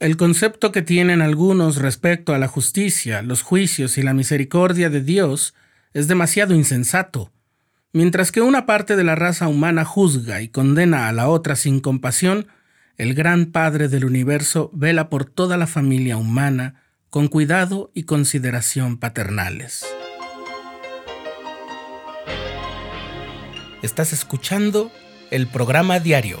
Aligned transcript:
El 0.00 0.16
concepto 0.16 0.72
que 0.72 0.82
tienen 0.82 1.22
algunos 1.22 1.76
respecto 1.76 2.34
a 2.34 2.38
la 2.38 2.48
justicia, 2.48 3.22
los 3.22 3.42
juicios 3.42 3.96
y 3.96 4.02
la 4.02 4.12
misericordia 4.12 4.90
de 4.90 5.00
Dios 5.00 5.54
es 5.92 6.08
demasiado 6.08 6.54
insensato. 6.54 7.30
Mientras 7.92 8.32
que 8.32 8.40
una 8.40 8.66
parte 8.66 8.96
de 8.96 9.04
la 9.04 9.14
raza 9.14 9.46
humana 9.46 9.84
juzga 9.84 10.42
y 10.42 10.48
condena 10.48 11.08
a 11.08 11.12
la 11.12 11.28
otra 11.28 11.54
sin 11.54 11.78
compasión, 11.78 12.48
el 12.96 13.14
gran 13.14 13.46
Padre 13.46 13.88
del 13.88 14.04
universo 14.04 14.68
vela 14.72 15.08
por 15.08 15.26
toda 15.26 15.56
la 15.56 15.68
familia 15.68 16.16
humana 16.16 16.82
con 17.08 17.28
cuidado 17.28 17.92
y 17.94 18.02
consideración 18.02 18.96
paternales. 18.96 19.86
Estás 23.82 24.12
escuchando 24.12 24.90
el 25.30 25.46
programa 25.46 26.00
diario, 26.00 26.40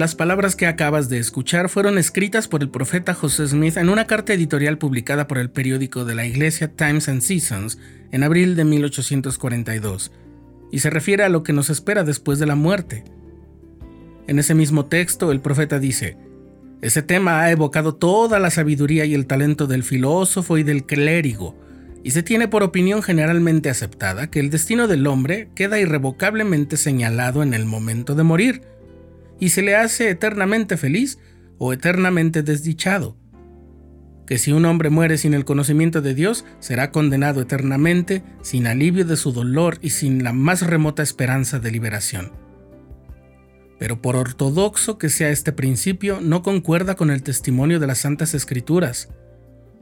Las 0.00 0.14
palabras 0.14 0.56
que 0.56 0.66
acabas 0.66 1.10
de 1.10 1.18
escuchar 1.18 1.68
fueron 1.68 1.98
escritas 1.98 2.48
por 2.48 2.62
el 2.62 2.70
profeta 2.70 3.12
José 3.12 3.46
Smith 3.46 3.76
en 3.76 3.90
una 3.90 4.06
carta 4.06 4.32
editorial 4.32 4.78
publicada 4.78 5.28
por 5.28 5.36
el 5.36 5.50
periódico 5.50 6.06
de 6.06 6.14
la 6.14 6.24
Iglesia 6.24 6.74
Times 6.74 7.10
and 7.10 7.20
Seasons 7.20 7.76
en 8.10 8.22
abril 8.22 8.56
de 8.56 8.64
1842, 8.64 10.10
y 10.72 10.78
se 10.78 10.88
refiere 10.88 11.22
a 11.22 11.28
lo 11.28 11.42
que 11.42 11.52
nos 11.52 11.68
espera 11.68 12.02
después 12.02 12.38
de 12.38 12.46
la 12.46 12.54
muerte. 12.54 13.04
En 14.26 14.38
ese 14.38 14.54
mismo 14.54 14.86
texto, 14.86 15.32
el 15.32 15.42
profeta 15.42 15.78
dice, 15.78 16.16
ese 16.80 17.02
tema 17.02 17.42
ha 17.42 17.50
evocado 17.50 17.94
toda 17.94 18.38
la 18.38 18.48
sabiduría 18.48 19.04
y 19.04 19.12
el 19.12 19.26
talento 19.26 19.66
del 19.66 19.82
filósofo 19.82 20.56
y 20.56 20.62
del 20.62 20.86
clérigo, 20.86 21.58
y 22.02 22.12
se 22.12 22.22
tiene 22.22 22.48
por 22.48 22.62
opinión 22.62 23.02
generalmente 23.02 23.68
aceptada 23.68 24.30
que 24.30 24.40
el 24.40 24.48
destino 24.48 24.88
del 24.88 25.06
hombre 25.06 25.50
queda 25.54 25.78
irrevocablemente 25.78 26.78
señalado 26.78 27.42
en 27.42 27.52
el 27.52 27.66
momento 27.66 28.14
de 28.14 28.22
morir, 28.22 28.62
y 29.40 29.48
se 29.48 29.62
le 29.62 29.74
hace 29.74 30.10
eternamente 30.10 30.76
feliz 30.76 31.18
o 31.58 31.72
eternamente 31.72 32.42
desdichado. 32.42 33.16
Que 34.26 34.38
si 34.38 34.52
un 34.52 34.64
hombre 34.64 34.90
muere 34.90 35.18
sin 35.18 35.34
el 35.34 35.44
conocimiento 35.44 36.02
de 36.02 36.14
Dios, 36.14 36.44
será 36.60 36.92
condenado 36.92 37.40
eternamente, 37.40 38.22
sin 38.42 38.68
alivio 38.68 39.04
de 39.04 39.16
su 39.16 39.32
dolor 39.32 39.78
y 39.82 39.90
sin 39.90 40.22
la 40.22 40.32
más 40.32 40.64
remota 40.64 41.02
esperanza 41.02 41.58
de 41.58 41.72
liberación. 41.72 42.32
Pero 43.80 44.00
por 44.00 44.14
ortodoxo 44.14 44.98
que 44.98 45.08
sea 45.08 45.30
este 45.30 45.52
principio, 45.52 46.20
no 46.20 46.42
concuerda 46.42 46.94
con 46.94 47.10
el 47.10 47.22
testimonio 47.22 47.80
de 47.80 47.88
las 47.88 47.98
Santas 47.98 48.34
Escrituras, 48.34 49.08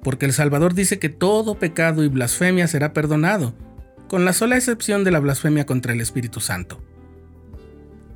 porque 0.03 0.25
el 0.25 0.33
Salvador 0.33 0.75
dice 0.75 0.99
que 0.99 1.09
todo 1.09 1.59
pecado 1.59 2.05
y 2.05 2.09
blasfemia 2.09 2.69
será 2.69 2.93
perdonado, 2.93 3.55
con 4.09 4.25
la 4.25 4.33
sola 4.33 4.57
excepción 4.57 5.05
de 5.05 5.11
la 5.11 5.19
blasfemia 5.19 5.67
contra 5.67 5.93
el 5.93 6.01
Espíritu 6.01 6.41
Santo. 6.41 6.83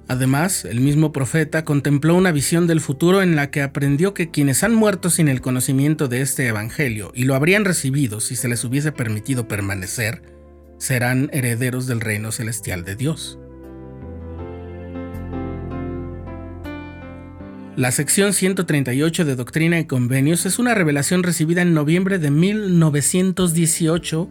Además, 0.08 0.64
el 0.64 0.80
mismo 0.80 1.12
profeta 1.12 1.64
contempló 1.64 2.14
una 2.14 2.32
visión 2.32 2.66
del 2.66 2.80
futuro 2.80 3.22
en 3.22 3.36
la 3.36 3.50
que 3.50 3.62
aprendió 3.62 4.14
que 4.14 4.30
quienes 4.30 4.62
han 4.62 4.74
muerto 4.74 5.10
sin 5.10 5.28
el 5.28 5.40
conocimiento 5.40 6.08
de 6.08 6.20
este 6.20 6.46
Evangelio 6.46 7.12
y 7.14 7.24
lo 7.24 7.34
habrían 7.34 7.64
recibido 7.64 8.20
si 8.20 8.36
se 8.36 8.48
les 8.48 8.64
hubiese 8.64 8.92
permitido 8.92 9.48
permanecer, 9.48 10.22
serán 10.78 11.30
herederos 11.32 11.86
del 11.86 12.00
reino 12.00 12.32
celestial 12.32 12.84
de 12.84 12.96
Dios. 12.96 13.38
La 17.76 17.90
sección 17.90 18.34
138 18.34 19.24
de 19.24 19.34
Doctrina 19.34 19.78
y 19.78 19.86
Convenios 19.86 20.44
es 20.44 20.58
una 20.58 20.74
revelación 20.74 21.22
recibida 21.22 21.62
en 21.62 21.72
noviembre 21.72 22.18
de 22.18 22.30
1918 22.30 24.28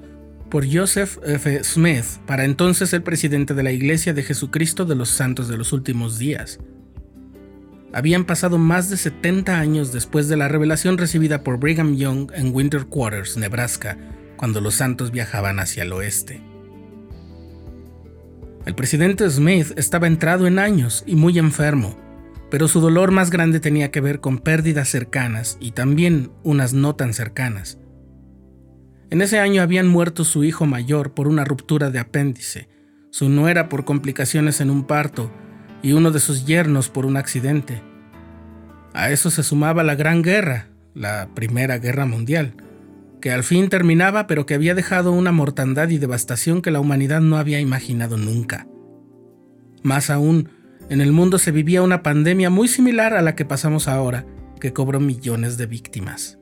por 0.52 0.72
Joseph 0.72 1.18
F. 1.26 1.64
Smith, 1.64 2.06
para 2.28 2.44
entonces 2.44 2.92
el 2.92 3.02
presidente 3.02 3.54
de 3.54 3.64
la 3.64 3.72
Iglesia 3.72 4.14
de 4.14 4.22
Jesucristo 4.22 4.84
de 4.84 4.96
los 4.96 5.10
Santos 5.10 5.48
de 5.48 5.58
los 5.58 5.72
Últimos 5.72 6.20
Días. 6.20 6.60
Habían 7.94 8.26
pasado 8.26 8.58
más 8.58 8.90
de 8.90 8.98
70 8.98 9.58
años 9.58 9.94
después 9.94 10.28
de 10.28 10.36
la 10.36 10.50
revelación 10.50 10.98
recibida 10.98 11.42
por 11.44 11.58
Brigham 11.58 11.96
Young 11.96 12.32
en 12.36 12.54
Winter 12.54 12.86
Quarters, 12.86 13.38
Nebraska, 13.38 13.98
cuando 14.36 14.60
los 14.60 14.76
santos 14.76 15.12
viajaban 15.12 15.60
hacia 15.60 15.84
el 15.84 15.94
oeste. 15.94 16.42
El 18.66 18.76
presidente 18.76 19.30
Smith 19.30 19.72
estaba 19.78 20.08
entrado 20.08 20.48
en 20.48 20.60
años 20.60 21.04
y 21.08 21.16
muy 21.16 21.40
enfermo, 21.40 21.98
pero 22.50 22.68
su 22.68 22.82
dolor 22.82 23.12
más 23.12 23.30
grande 23.30 23.62
tenía 23.62 23.90
que 23.90 24.02
ver 24.02 24.20
con 24.20 24.40
pérdidas 24.40 24.90
cercanas 24.90 25.58
y 25.62 25.72
también 25.72 26.32
unas 26.44 26.74
no 26.74 26.96
tan 26.96 27.14
cercanas. 27.14 27.78
En 29.12 29.22
ese 29.22 29.40
año 29.40 29.62
habían 29.62 29.90
muerto 29.90 30.24
su 30.24 30.46
hijo 30.46 30.66
mayor 30.66 31.12
por 31.12 31.28
una 31.28 31.44
ruptura 31.44 31.92
de 31.92 32.00
apéndice, 32.00 32.70
su 33.10 33.28
nuera 33.28 33.68
por 33.68 33.84
complicaciones 33.84 34.62
en 34.62 34.70
un 34.70 34.86
parto 34.86 35.30
y 35.84 35.92
uno 35.92 36.12
de 36.12 36.22
sus 36.22 36.46
yernos 36.46 36.88
por 36.88 37.06
un 37.06 37.18
accidente. 37.18 37.84
A 38.94 39.12
eso 39.12 39.30
se 39.30 39.44
sumaba 39.44 39.84
la 39.84 39.96
Gran 39.96 40.22
Guerra, 40.22 40.70
la 40.94 41.28
Primera 41.36 41.78
Guerra 41.78 42.06
Mundial, 42.06 42.54
que 43.20 43.32
al 43.32 43.44
fin 43.44 43.68
terminaba 43.68 44.28
pero 44.28 44.46
que 44.46 44.54
había 44.54 44.76
dejado 44.76 45.12
una 45.12 45.34
mortandad 45.34 45.90
y 45.90 45.98
devastación 45.98 46.62
que 46.62 46.72
la 46.72 46.80
humanidad 46.80 47.20
no 47.20 47.36
había 47.36 47.60
imaginado 47.60 48.16
nunca. 48.16 48.66
Más 49.84 50.10
aún, 50.10 50.48
en 50.90 51.02
el 51.02 51.12
mundo 51.12 51.38
se 51.38 51.52
vivía 51.52 51.82
una 51.82 52.02
pandemia 52.02 52.50
muy 52.50 52.70
similar 52.70 53.14
a 53.14 53.22
la 53.22 53.36
que 53.36 53.44
pasamos 53.44 53.90
ahora, 53.90 54.26
que 54.62 54.72
cobró 54.72 55.02
millones 55.02 55.58
de 55.58 55.66
víctimas. 55.66 56.41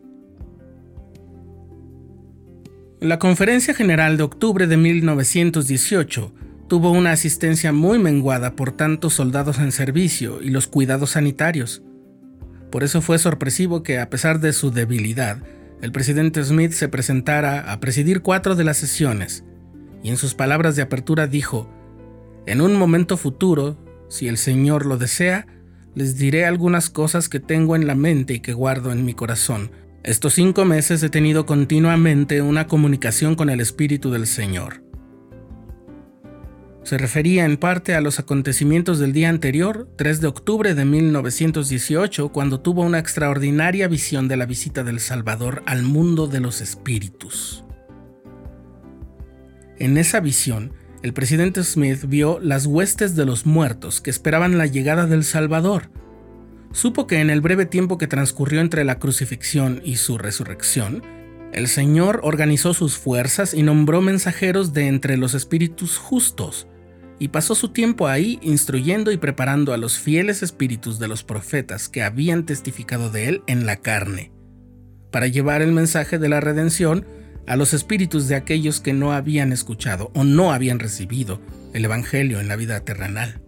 La 3.01 3.17
Conferencia 3.17 3.73
General 3.73 4.17
de 4.17 4.23
octubre 4.23 4.67
de 4.67 4.75
1918 4.75 6.33
tuvo 6.67 6.91
una 6.91 7.13
asistencia 7.13 7.71
muy 7.71 7.97
menguada 7.97 8.57
por 8.57 8.73
tantos 8.73 9.13
soldados 9.13 9.59
en 9.59 9.71
servicio 9.71 10.41
y 10.41 10.49
los 10.49 10.67
cuidados 10.67 11.11
sanitarios. 11.11 11.81
Por 12.69 12.83
eso 12.83 13.01
fue 13.01 13.17
sorpresivo 13.17 13.83
que, 13.83 13.99
a 13.99 14.09
pesar 14.09 14.41
de 14.41 14.51
su 14.51 14.71
debilidad, 14.71 15.37
el 15.81 15.93
presidente 15.93 16.43
Smith 16.43 16.73
se 16.73 16.89
presentara 16.89 17.71
a 17.71 17.79
presidir 17.79 18.21
cuatro 18.21 18.55
de 18.55 18.65
las 18.65 18.75
sesiones, 18.75 19.45
y 20.03 20.09
en 20.09 20.17
sus 20.17 20.35
palabras 20.35 20.75
de 20.75 20.81
apertura 20.81 21.25
dijo, 21.25 21.69
En 22.47 22.59
un 22.59 22.75
momento 22.75 23.15
futuro, 23.15 23.77
si 24.09 24.27
el 24.27 24.37
Señor 24.37 24.85
lo 24.85 24.97
desea, 24.97 25.47
les 25.95 26.17
diré 26.17 26.45
algunas 26.45 26.89
cosas 26.89 27.29
que 27.29 27.39
tengo 27.39 27.77
en 27.77 27.87
la 27.87 27.95
mente 27.95 28.33
y 28.33 28.39
que 28.41 28.51
guardo 28.51 28.91
en 28.91 29.05
mi 29.05 29.13
corazón, 29.13 29.71
estos 30.03 30.33
cinco 30.33 30.63
meses 30.63 31.03
he 31.03 31.09
tenido 31.09 31.45
continuamente 31.45 32.41
una 32.41 32.67
comunicación 32.67 33.35
con 33.35 33.49
el 33.49 33.59
Espíritu 33.59 34.11
del 34.11 34.27
Señor. 34.27 34.81
Se 36.83 36.97
refería 36.97 37.43
en 37.43 37.57
parte 37.57 37.93
a 37.93 38.01
los 38.01 38.17
acontecimientos 38.17 38.99
del 38.99 39.11
día 39.11 39.27
anterior, 39.27 39.89
3 39.97 40.21
de 40.21 40.27
octubre 40.27 40.73
de 40.73 40.85
1918, 40.85 42.29
cuando 42.29 42.61
tuvo 42.61 42.83
una 42.83 42.97
extraordinaria 42.97 43.89
visión 43.89 44.29
de 44.29 44.37
la 44.37 44.45
visita 44.45 44.85
del 44.85 45.01
Salvador 45.01 45.61
al 45.65 45.83
mundo 45.83 46.27
de 46.27 46.39
los 46.39 46.61
espíritus. 46.61 47.65
En 49.77 49.97
esa 49.97 50.21
visión, 50.21 50.73
el 51.03 51.13
presidente 51.13 51.63
Smith 51.63 52.05
vio 52.07 52.39
las 52.39 52.65
huestes 52.65 53.15
de 53.15 53.25
los 53.25 53.45
muertos 53.45 53.99
que 53.99 54.09
esperaban 54.09 54.57
la 54.57 54.65
llegada 54.65 55.05
del 55.07 55.25
Salvador, 55.25 55.91
supo 56.71 57.07
que 57.07 57.19
en 57.19 57.29
el 57.29 57.41
breve 57.41 57.65
tiempo 57.65 57.97
que 57.97 58.07
transcurrió 58.07 58.61
entre 58.61 58.83
la 58.83 58.99
crucifixión 58.99 59.81
y 59.83 59.97
su 59.97 60.17
resurrección, 60.17 61.03
el 61.51 61.67
Señor 61.67 62.21
organizó 62.23 62.73
sus 62.73 62.97
fuerzas 62.97 63.53
y 63.53 63.63
nombró 63.63 64.01
mensajeros 64.01 64.73
de 64.73 64.87
entre 64.87 65.17
los 65.17 65.33
espíritus 65.33 65.97
justos, 65.97 66.67
y 67.17 67.29
pasó 67.29 67.53
su 67.55 67.69
tiempo 67.69 68.07
ahí 68.07 68.39
instruyendo 68.41 69.11
y 69.11 69.17
preparando 69.17 69.73
a 69.73 69.77
los 69.77 69.97
fieles 69.97 70.41
espíritus 70.41 70.99
de 70.99 71.07
los 71.07 71.23
profetas 71.23 71.89
que 71.89 72.03
habían 72.03 72.45
testificado 72.45 73.09
de 73.09 73.27
él 73.27 73.41
en 73.47 73.65
la 73.65 73.77
carne, 73.77 74.31
para 75.11 75.27
llevar 75.27 75.61
el 75.61 75.71
mensaje 75.71 76.19
de 76.19 76.29
la 76.29 76.39
redención 76.39 77.05
a 77.47 77.55
los 77.55 77.73
espíritus 77.73 78.27
de 78.27 78.35
aquellos 78.35 78.79
que 78.79 78.93
no 78.93 79.11
habían 79.11 79.51
escuchado 79.51 80.11
o 80.13 80.23
no 80.23 80.53
habían 80.53 80.79
recibido 80.79 81.41
el 81.73 81.83
Evangelio 81.83 82.39
en 82.39 82.47
la 82.47 82.55
vida 82.55 82.79
terrenal. 82.81 83.41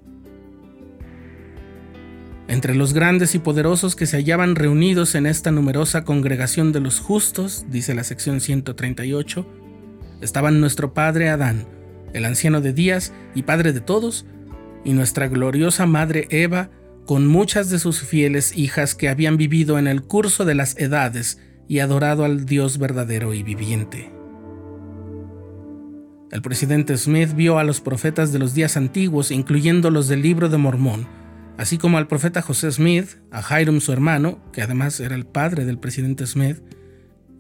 Entre 2.52 2.76
los 2.76 2.94
grandes 2.94 3.34
y 3.34 3.40
poderosos 3.40 3.96
que 3.96 4.06
se 4.06 4.18
hallaban 4.18 4.58
reunidos 4.58 5.16
en 5.16 5.26
esta 5.26 5.52
numerosa 5.52 6.04
congregación 6.04 6.74
de 6.74 6.82
los 6.82 7.00
justos, 7.00 7.66
dice 7.70 7.96
la 7.96 8.04
sección 8.04 8.42
138, 8.42 9.48
estaban 10.20 10.60
nuestro 10.60 10.94
padre 10.94 11.30
Adán, 11.30 11.66
el 12.12 12.26
anciano 12.26 12.60
de 12.60 12.74
días 12.74 13.14
y 13.36 13.44
padre 13.44 13.72
de 13.72 13.80
todos, 13.80 14.26
y 14.84 14.92
nuestra 14.92 15.30
gloriosa 15.30 15.86
madre 15.86 16.28
Eva, 16.30 16.70
con 17.06 17.26
muchas 17.26 17.70
de 17.70 17.80
sus 17.80 18.02
fieles 18.02 18.54
hijas 18.58 18.96
que 18.96 19.08
habían 19.08 19.38
vivido 19.38 19.80
en 19.80 19.88
el 19.88 20.02
curso 20.02 20.44
de 20.44 20.56
las 20.56 20.78
edades 20.78 21.40
y 21.70 21.80
adorado 21.80 22.26
al 22.26 22.46
Dios 22.46 22.80
verdadero 22.80 23.34
y 23.34 23.44
viviente. 23.44 24.12
El 26.32 26.42
presidente 26.42 26.98
Smith 26.98 27.34
vio 27.34 27.60
a 27.60 27.64
los 27.64 27.80
profetas 27.80 28.34
de 28.34 28.40
los 28.40 28.54
días 28.54 28.76
antiguos, 28.76 29.32
incluyendo 29.32 29.90
los 29.90 30.10
del 30.10 30.22
libro 30.22 30.50
de 30.50 30.58
Mormón, 30.58 31.21
así 31.58 31.78
como 31.78 31.98
al 31.98 32.08
profeta 32.08 32.42
José 32.42 32.72
Smith, 32.72 33.18
a 33.32 33.62
Hiram 33.62 33.82
su 33.82 33.92
hermano, 33.92 34.40
que 34.52 34.62
además 34.62 35.00
era 35.00 35.16
el 35.16 35.26
padre 35.26 35.66
del 35.66 35.80
presidente 35.80 36.26
Smith, 36.26 36.62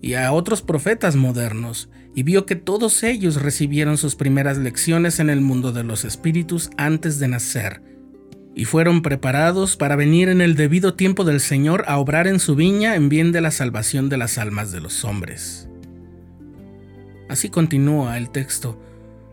y 0.02 0.16
a 0.16 0.32
otros 0.32 0.62
profetas 0.62 1.16
modernos, 1.16 1.90
y 2.16 2.24
vio 2.24 2.46
que 2.46 2.56
todos 2.56 3.04
ellos 3.04 3.42
recibieron 3.42 3.98
sus 3.98 4.16
primeras 4.16 4.58
lecciones 4.58 5.20
en 5.20 5.30
el 5.30 5.42
mundo 5.42 5.72
de 5.72 5.84
los 5.84 6.06
espíritus 6.06 6.70
antes 6.78 7.20
de 7.20 7.28
nacer, 7.28 7.82
y 8.56 8.66
fueron 8.66 9.02
preparados 9.02 9.78
para 9.78 9.96
venir 9.96 10.28
en 10.28 10.42
el 10.42 10.56
debido 10.56 10.96
tiempo 10.96 11.24
del 11.24 11.40
Señor 11.40 11.86
a 11.88 11.98
obrar 11.98 12.28
en 12.28 12.40
su 12.40 12.56
viña 12.56 12.96
en 12.96 13.10
bien 13.10 13.32
de 13.32 13.42
la 13.42 13.52
salvación 13.52 14.10
de 14.10 14.18
las 14.18 14.38
almas 14.38 14.72
de 14.72 14.82
los 14.82 15.06
hombres. 15.06 15.70
Así 17.30 17.50
continúa 17.50 18.18
el 18.18 18.30
texto. 18.30 18.82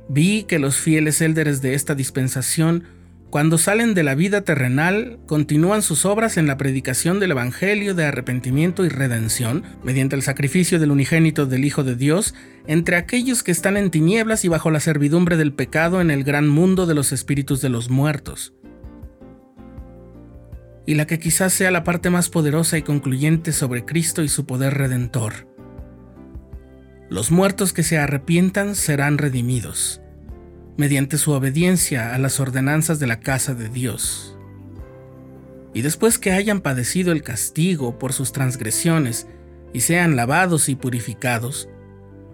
Vi 0.09 0.45
que 0.45 0.61
los 0.61 0.77
fieles 0.77 1.21
élderes 1.21 1.61
de 1.63 1.75
esta 1.75 1.97
dispensación 1.97 2.85
cuando 3.31 3.59
salen 3.59 3.93
de 3.93 4.03
la 4.03 4.15
vida 4.15 4.41
terrenal, 4.41 5.19
continúan 5.27 5.83
sus 5.83 6.07
obras 6.07 6.39
en 6.39 6.47
la 6.47 6.57
predicación 6.57 7.21
del 7.21 7.33
Evangelio 7.33 7.95
de 7.95 8.07
arrepentimiento 8.07 8.87
y 8.87 8.89
redención, 8.89 9.65
mediante 9.85 10.17
el 10.17 10.23
sacrificio 10.23 10.79
del 10.79 10.91
unigénito 10.91 11.45
del 11.45 11.67
Hijo 11.67 11.85
de 11.85 11.95
Dios, 11.95 12.35
entre 12.67 12.97
aquellos 12.97 13.43
que 13.43 13.51
están 13.51 13.77
en 13.77 13.91
tinieblas 13.91 14.47
y 14.47 14.49
bajo 14.49 14.71
la 14.71 14.81
servidumbre 14.81 15.37
del 15.37 15.53
pecado 15.53 16.01
en 16.01 16.11
el 16.11 16.25
gran 16.25 16.49
mundo 16.49 16.87
de 16.87 16.95
los 16.95 17.13
espíritus 17.13 17.61
de 17.61 17.69
los 17.69 17.91
muertos. 17.91 18.55
Y 20.87 20.95
la 20.95 21.07
que 21.07 21.19
quizás 21.19 21.53
sea 21.53 21.71
la 21.71 21.85
parte 21.85 22.09
más 22.09 22.31
poderosa 22.31 22.79
y 22.79 22.83
concluyente 22.83 23.53
sobre 23.53 23.85
Cristo 23.85 24.23
y 24.23 24.29
su 24.29 24.47
poder 24.47 24.73
redentor. 24.73 25.47
Los 27.11 27.31
muertos 27.31 27.75
que 27.75 27.83
se 27.83 27.99
arrepientan 27.99 28.75
serán 28.75 29.19
redimidos 29.19 30.01
mediante 30.79 31.19
su 31.19 31.33
obediencia 31.33 32.15
a 32.15 32.19
las 32.19 32.41
ordenanzas 32.41 33.01
de 33.01 33.09
la 33.09 33.19
casa 33.21 33.55
de 33.55 33.69
Dios. 33.69 34.39
Y 35.75 35.83
después 35.83 36.19
que 36.19 36.31
hayan 36.31 36.61
padecido 36.61 37.13
el 37.13 37.23
castigo 37.23 37.99
por 37.99 38.13
sus 38.13 38.33
transgresiones 38.33 39.27
y 39.75 39.81
sean 39.81 40.17
lavados 40.17 40.69
y 40.69 40.77
purificados, 40.77 41.69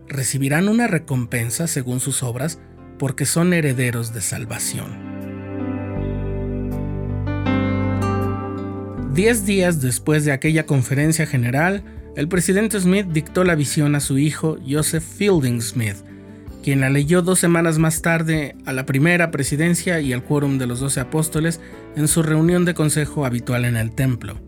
recibirán 0.07 0.69
una 0.69 0.87
recompensa 0.87 1.67
según 1.67 2.01
sus 2.01 2.23
obras 2.23 2.61
porque 2.99 3.25
son 3.25 3.55
herederos 3.55 4.13
de 4.13 4.21
salvación. 4.21 5.15
Diez 9.15 9.47
días 9.47 9.81
después 9.81 10.27
de 10.27 10.33
aquella 10.33 10.67
conferencia 10.67 11.27
general, 11.27 11.83
el 12.15 12.29
presidente 12.29 12.79
Smith 12.79 13.07
dictó 13.07 13.43
la 13.43 13.55
visión 13.55 13.95
a 13.95 14.01
su 14.01 14.19
hijo 14.19 14.59
Joseph 14.69 15.03
Fielding 15.03 15.63
Smith, 15.63 15.97
quien 16.65 16.81
la 16.81 16.89
leyó 16.89 17.21
dos 17.21 17.39
semanas 17.41 17.79
más 17.79 18.01
tarde 18.01 18.57
a 18.65 18.73
la 18.73 18.87
primera 18.87 19.31
presidencia 19.31 20.01
y 20.01 20.15
al 20.15 20.25
quórum 20.25 20.57
de 20.57 20.67
los 20.67 20.81
doce 20.81 20.99
apóstoles 20.99 21.61
en 21.95 22.09
su 22.09 22.23
reunión 22.23 22.65
de 22.65 22.73
consejo 22.73 23.27
habitual 23.27 23.67
en 23.67 23.77
el 23.77 23.95
templo. 23.95 24.41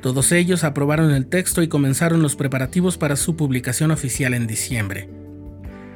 Todos 0.00 0.32
ellos 0.32 0.64
aprobaron 0.64 1.10
el 1.10 1.26
texto 1.26 1.62
y 1.62 1.68
comenzaron 1.68 2.22
los 2.22 2.34
preparativos 2.34 2.96
para 2.96 3.16
su 3.16 3.36
publicación 3.36 3.90
oficial 3.90 4.32
en 4.32 4.46
diciembre. 4.46 5.10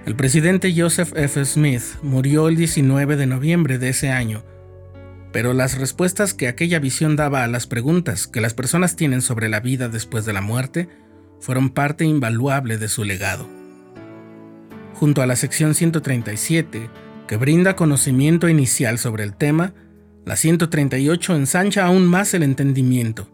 El 0.05 0.17
presidente 0.17 0.75
Joseph 0.77 1.15
F. 1.17 1.43
Smith 1.47 1.83
murió 2.03 2.49
el 2.49 2.57
19 2.57 3.17
de 3.17 3.27
noviembre 3.27 3.79
de 3.79 3.89
ese 3.89 4.11
año, 4.11 4.45
pero 5.33 5.55
las 5.55 5.79
respuestas 5.79 6.35
que 6.35 6.47
aquella 6.47 6.79
visión 6.79 7.17
daba 7.17 7.43
a 7.43 7.49
las 7.49 7.67
preguntas 7.67 8.27
que 8.27 8.43
las 8.43 8.53
personas 8.53 8.97
tienen 8.97 9.23
sobre 9.23 9.49
la 9.49 9.61
vida 9.61 9.89
después 9.89 10.27
de 10.27 10.35
la 10.35 10.43
muerte 10.43 10.91
fueron 11.41 11.71
parte 11.71 12.05
invaluable 12.05 12.77
de 12.77 12.89
su 12.89 13.03
legado 13.05 13.64
junto 15.05 15.21
a 15.21 15.27
la 15.27 15.37
sección 15.37 15.75
137, 15.75 16.89
que 17.29 17.37
brinda 17.37 17.77
conocimiento 17.77 18.49
inicial 18.49 18.99
sobre 18.99 19.23
el 19.23 19.37
tema, 19.37 19.75
la 20.25 20.35
138 20.35 21.37
ensancha 21.37 21.85
aún 21.85 22.07
más 22.07 22.33
el 22.33 22.43
entendimiento. 22.43 23.29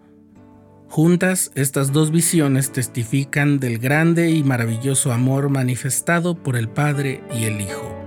Juntas, 0.88 1.52
estas 1.54 1.92
dos 1.92 2.10
visiones 2.10 2.72
testifican 2.72 3.60
del 3.60 3.78
grande 3.78 4.30
y 4.30 4.42
maravilloso 4.42 5.12
amor 5.12 5.48
manifestado 5.48 6.34
por 6.34 6.56
el 6.56 6.68
Padre 6.68 7.22
y 7.32 7.44
el 7.44 7.60
Hijo. 7.60 7.99